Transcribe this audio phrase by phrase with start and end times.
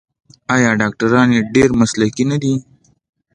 [0.55, 2.53] آیا ډاکټران یې ډیر مسلکي نه دي؟